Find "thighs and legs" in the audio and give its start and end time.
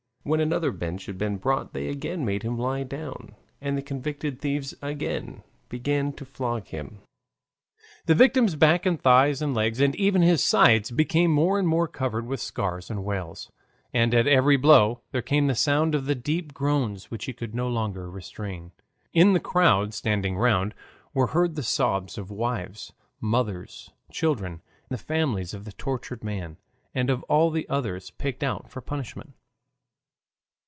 9.01-9.81